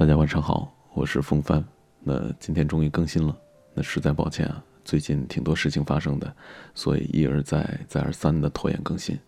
[0.00, 1.62] 大家晚上好，我是风帆。
[2.02, 3.36] 那今天终于更新了，
[3.74, 6.34] 那实在抱歉啊，最近挺多事情发生的，
[6.74, 9.18] 所以一而再、再而三的拖延更新。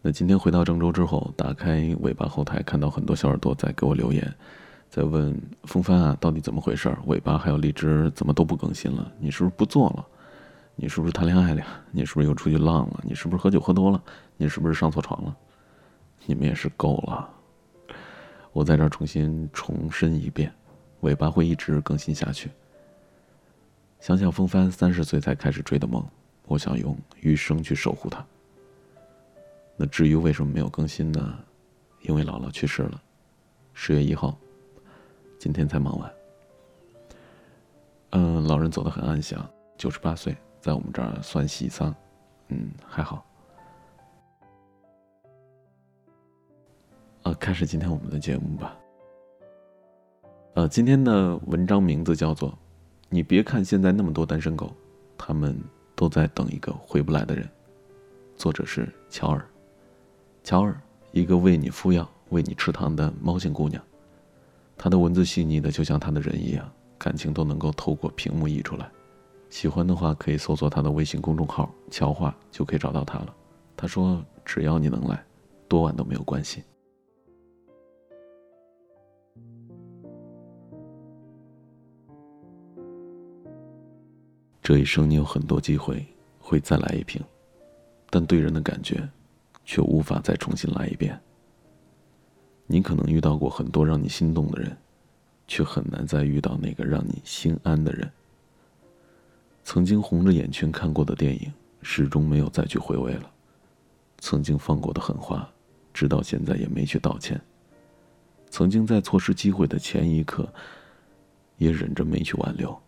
[0.00, 4.32] 那今天回到郑州之后，打开尾巴后台，看到很多小耳朵在给我留言，
[4.88, 6.96] 在问风帆啊，到底怎么回事？
[7.06, 9.12] 尾巴还有荔枝怎么都不更新了？
[9.18, 10.06] 你是不是不做了？
[10.76, 11.66] 你是不是谈恋爱了呀？
[11.90, 13.00] 你是不是又出去浪了？
[13.02, 14.00] 你是不是喝酒喝多了？
[14.36, 15.36] 你是不是上错床了？
[16.24, 17.28] 你们也是够了。
[18.52, 20.52] 我在这儿重新重申一遍，
[21.00, 22.50] 尾巴会一直更新下去。
[23.98, 26.04] 想想风帆三十岁才开始追的梦，
[26.46, 28.24] 我想用余生去守护它。
[29.76, 31.38] 那至于为什么没有更新呢？
[32.02, 33.00] 因为姥姥去世了，
[33.72, 34.36] 十月一号，
[35.38, 36.12] 今天才忙完。
[38.10, 39.48] 嗯，老人走得很安详，
[39.78, 41.94] 九十八岁，在我们这儿算喜丧，
[42.48, 43.24] 嗯，还好。
[47.42, 48.78] 开始今天我们的节目吧。
[50.54, 52.50] 呃，今天的文章名字叫做
[53.08, 54.72] 《你别看现在那么多单身狗，
[55.18, 55.60] 他们
[55.96, 57.44] 都在等一个回不来的人》，
[58.36, 59.44] 作者是乔尔。
[60.44, 63.82] 乔尔，一个为你敷药、为你吃糖的猫性姑娘，
[64.78, 68.88] 她的文字细腻的就像她的人一样，感情都能够透过屏幕溢出来。
[69.50, 73.34] 喜欢的话，可以搜索她的微信公众号“乔话”，就可以找到她了。
[73.76, 75.20] 她说：“只要你能来，
[75.66, 76.62] 多晚都没有关系。”
[84.62, 86.06] 这一生你有很多机会
[86.38, 87.20] 会再来一瓶，
[88.08, 89.08] 但对人的感觉，
[89.64, 91.20] 却无法再重新来一遍。
[92.68, 94.76] 你可能遇到过很多让你心动的人，
[95.48, 98.08] 却很难再遇到那个让你心安的人。
[99.64, 101.52] 曾经红着眼圈看过的电影，
[101.82, 103.28] 始终没有再去回味了；
[104.18, 105.52] 曾经放过的狠话，
[105.92, 107.36] 直到现在也没去道歉；
[108.48, 110.48] 曾经在错失机会的前一刻，
[111.58, 112.81] 也忍着没去挽留。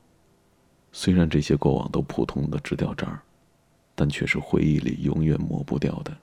[0.96, 3.20] 虽然这些过往都普通的直掉渣儿，
[3.96, 6.16] 但却是回忆里永远抹不掉的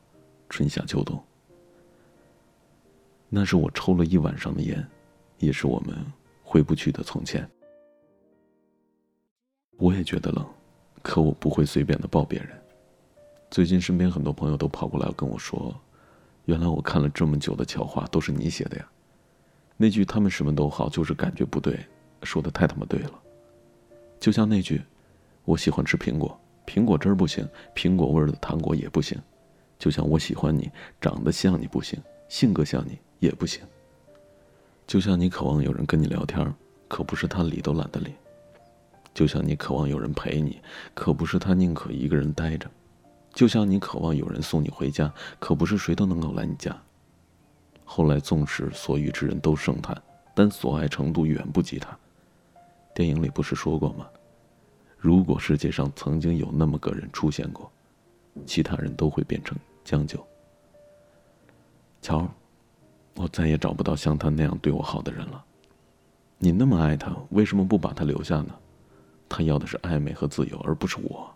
[0.48, 1.22] 春夏秋冬。
[3.28, 4.88] 那是我抽了一晚上的烟，
[5.40, 5.94] 也是我们
[6.42, 7.48] 回不去的从前。
[9.78, 10.48] 我也觉得冷，
[11.02, 12.50] 可我不会随便的抱别人。
[13.50, 15.78] 最近身边很多朋友都跑过来跟我说
[16.46, 18.90] ：“原来我看了这么久的悄话都是你写的呀！”
[19.76, 21.78] 那句“他们什么都好，就是感觉不对”，
[22.24, 23.21] 说的太他妈对了。
[24.22, 24.82] 就像那句
[25.44, 27.46] ：“我喜欢吃苹果，苹果汁儿不行，
[27.76, 29.20] 苹果味儿的糖果也不行。”
[29.80, 30.70] 就像我喜欢你，
[31.02, 32.00] 长得像你不行，
[32.30, 33.64] 性格像你也不行。
[34.86, 36.54] 就像你渴望有人跟你聊天，
[36.88, 38.14] 可不是他理都懒得理。
[39.12, 40.62] 就像你渴望有人陪你，
[40.94, 42.70] 可不是他宁可一个人待着。
[43.34, 46.80] 就像你渴望有人送你回家，可不是谁都能够来你家。
[47.84, 50.00] 后来纵使所遇之人都盛叹，
[50.36, 51.98] 但所爱程度远不及他。
[52.94, 54.10] 电影里不是说过吗？
[54.98, 57.72] 如果世界上曾经有那么个人出现过，
[58.46, 60.26] 其他人都会变成将就。
[62.02, 62.28] 乔，
[63.16, 65.44] 我再也找不到像他那样对我好的人了。
[66.38, 68.56] 你那么爱他，为什么不把他留下呢？
[69.30, 71.34] 他要的是暧昧和自由，而不是我。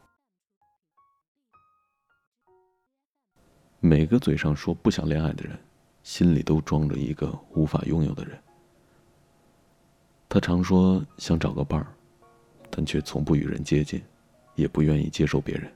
[3.79, 5.57] 每个嘴上说不想恋爱的人，
[6.03, 8.37] 心里都装着一个无法拥有的人。
[10.27, 11.87] 他常说想找个伴儿，
[12.69, 14.03] 但却从不与人接近，
[14.55, 15.71] 也不愿意接受别人。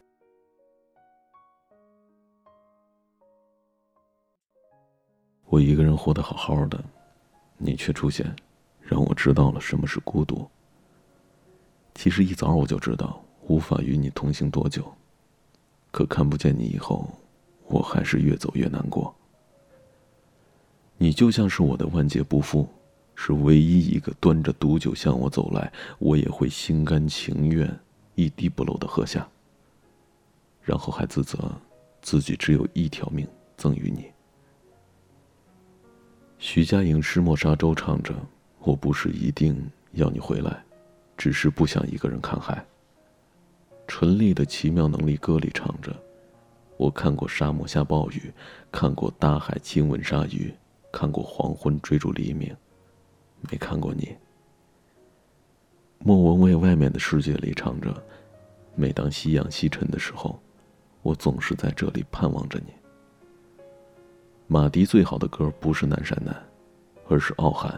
[5.45, 6.83] 我一个人活得好好的，
[7.57, 8.35] 你却出现，
[8.81, 10.47] 让我知道了什么是孤独。
[11.95, 14.93] 其实一早我就知道无法与你同行多久，
[15.91, 17.09] 可看不见你以后，
[17.67, 19.15] 我还是越走越难过。
[20.97, 22.67] 你就像是我的万劫不复。
[23.21, 27.69] 是唯一一个端着毒酒向我走来，我也会心甘情愿
[28.15, 29.27] 一滴不漏的喝下。
[30.63, 31.37] 然后还自责
[32.01, 34.05] 自己只有一条命赠予你。
[36.37, 38.15] 徐佳莹《失莫沙洲》唱着
[38.63, 40.63] ：“我不是一定要你回来，
[41.17, 42.65] 只是不想一个人看海。”
[43.85, 45.93] 纯丽的《奇妙能力歌》里唱着
[46.77, 48.31] ：“我看过沙漠下暴雨，
[48.71, 50.53] 看过大海亲吻鲨鱼，
[50.89, 52.55] 看过黄昏追逐黎明。”
[53.41, 54.15] 没看过你。
[55.99, 57.93] 莫文蔚外面的世界里唱着
[58.75, 60.39] ：“每当夕阳西沉的时候，
[61.01, 62.73] 我总是在这里盼望着你。”
[64.47, 66.33] 马迪最好的歌不是《南山南》，
[67.07, 67.71] 而是《傲寒》。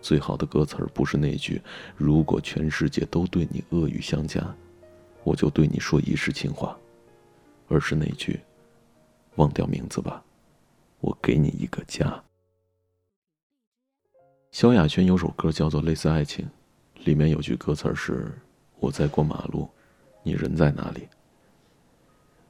[0.00, 1.60] 最好的歌词不是那句
[1.96, 4.40] “如果全世界都对你恶语相加，
[5.24, 6.78] 我就对你说一世情话”，
[7.66, 8.38] 而是那句
[9.36, 10.22] “忘掉名字吧，
[11.00, 12.22] 我给你一个家”。
[14.50, 16.44] 萧亚轩有首歌叫做《类似爱情》，
[17.04, 18.32] 里面有句歌词是
[18.80, 19.68] “我在过马路，
[20.22, 21.06] 你人在哪里？”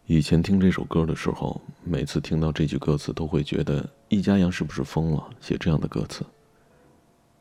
[0.06, 6.24] 以前听这首歌的时候，每次听到这句歌词，都会觉得易家扬是不是疯了，写这样的歌词。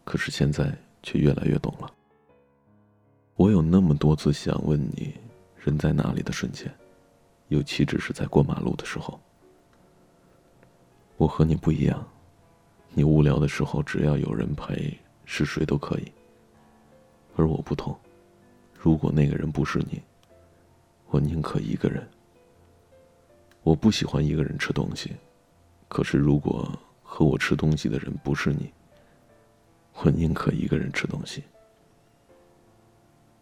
[0.04, 1.90] 可是现在却越来越懂了。
[3.36, 5.14] 我有那么多次想问你
[5.64, 6.74] 人在哪里的瞬间，
[7.50, 9.20] 尤其只是在过马路的时候。
[11.16, 12.06] 我和你不一样，
[12.94, 16.12] 你无聊的时候只要有人陪，是谁都可以。
[17.36, 17.96] 而我不同，
[18.74, 20.02] 如果那个人不是你，
[21.10, 22.08] 我宁可一个人。
[23.62, 25.12] 我不喜欢一个人吃东西，
[25.88, 26.68] 可是如果
[27.04, 28.72] 和我吃东西的人不是你，
[29.96, 31.44] 我宁可一个人吃东西。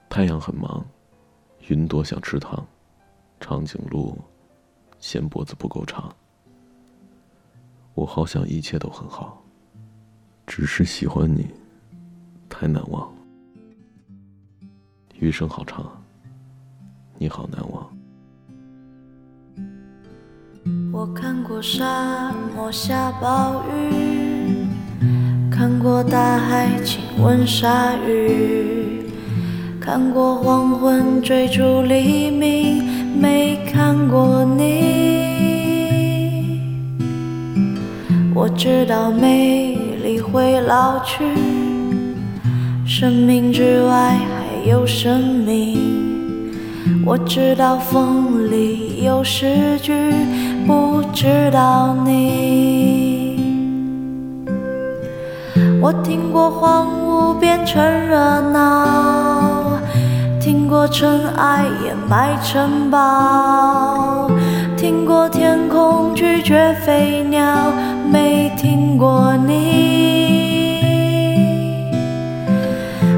[0.09, 0.86] 太阳很忙，
[1.68, 2.65] 云朵想吃糖，
[3.39, 4.18] 长颈鹿
[5.00, 6.13] 嫌脖子不够长。
[7.95, 9.42] 我好想一切都很好，
[10.45, 11.47] 只是喜欢你
[12.50, 13.09] 太难忘。
[15.18, 15.89] 余生好长，
[17.18, 17.89] 你好难忘。
[20.92, 24.68] 我看过沙漠下暴雨，
[25.50, 29.09] 看过大海亲吻鲨鱼，
[29.80, 32.83] 看过黄昏追逐黎明，
[33.18, 35.25] 没看过你。
[38.36, 41.24] 我知道美丽会老去，
[42.86, 46.52] 生命之外还有生命。
[47.06, 49.94] 我知道风里有诗句。
[50.68, 53.40] 不知道你，
[55.80, 59.80] 我听过荒芜变成热闹，
[60.42, 64.28] 听过尘埃掩埋城堡，
[64.76, 67.72] 听过天空拒绝飞鸟，
[68.16, 69.52] 没听过你。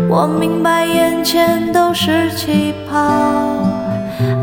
[0.10, 2.98] 我明白眼前都是气泡，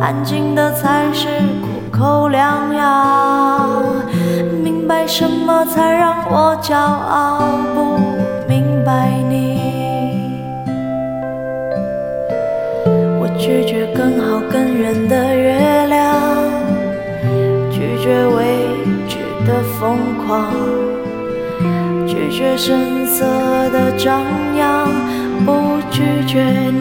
[0.01, 1.27] 安静的才是
[1.61, 1.67] 苦。
[1.91, 3.69] 口良药，
[4.62, 7.41] 明白什么才让我骄傲？
[7.75, 7.99] 不
[8.49, 9.61] 明白你，
[13.21, 15.99] 我拒绝更好更圆的月亮，
[17.71, 18.54] 拒绝未
[19.84, 20.50] 疯狂，
[22.06, 23.22] 拒绝声色
[23.69, 24.22] 的张
[24.56, 24.88] 扬，
[25.44, 25.52] 不
[25.90, 26.42] 拒绝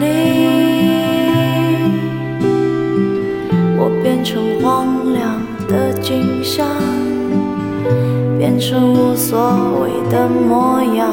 [3.76, 6.66] 我变成荒凉的景象，
[8.38, 9.38] 变成无所
[9.82, 11.12] 谓的模样，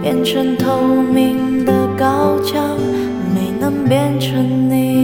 [0.00, 0.80] 变成透
[1.12, 2.78] 明的高墙，
[3.34, 4.99] 没能变成你。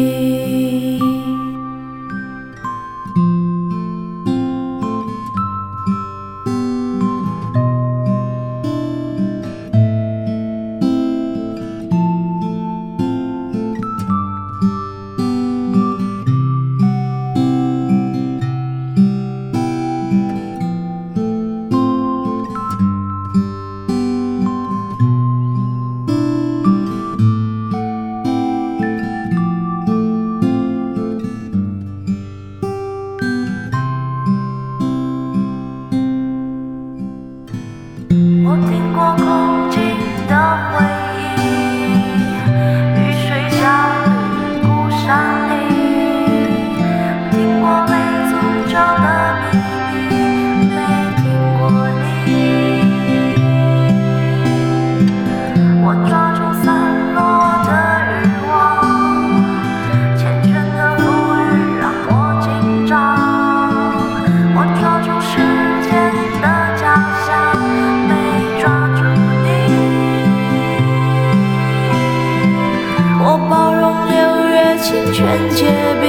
[75.67, 76.07] 结冰，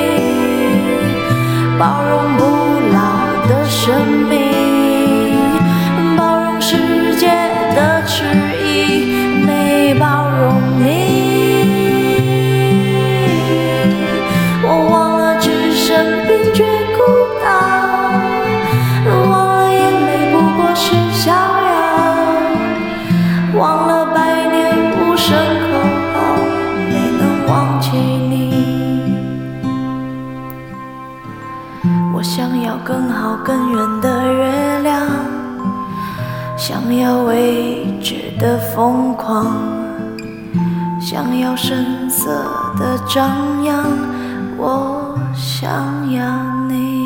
[1.80, 2.44] 包容不
[2.94, 3.00] 老
[3.50, 4.67] 的生命，
[33.48, 35.08] 更远的月亮，
[36.58, 39.46] 想要未知的疯狂，
[41.00, 42.30] 想要声色
[42.78, 43.86] 的张扬，
[44.58, 45.72] 我想
[46.12, 46.26] 要
[46.68, 46.97] 你。